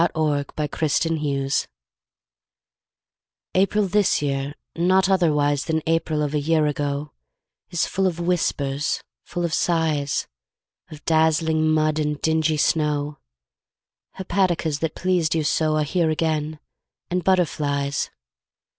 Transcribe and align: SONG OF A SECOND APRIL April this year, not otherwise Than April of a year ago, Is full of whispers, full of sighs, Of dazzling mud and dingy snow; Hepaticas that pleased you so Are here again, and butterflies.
SONG 0.01 0.09
OF 0.15 0.45
A 0.57 0.67
SECOND 0.89 1.17
APRIL 1.23 1.49
April 3.53 3.85
this 3.87 4.19
year, 4.19 4.55
not 4.75 5.07
otherwise 5.07 5.65
Than 5.65 5.83
April 5.85 6.23
of 6.23 6.33
a 6.33 6.39
year 6.39 6.65
ago, 6.65 7.11
Is 7.69 7.85
full 7.85 8.07
of 8.07 8.19
whispers, 8.19 9.03
full 9.23 9.45
of 9.45 9.53
sighs, 9.53 10.25
Of 10.89 11.05
dazzling 11.05 11.67
mud 11.69 11.99
and 11.99 12.19
dingy 12.19 12.57
snow; 12.57 13.19
Hepaticas 14.15 14.79
that 14.79 14.95
pleased 14.95 15.35
you 15.35 15.43
so 15.43 15.75
Are 15.77 15.83
here 15.83 16.09
again, 16.09 16.59
and 17.11 17.23
butterflies. 17.23 18.09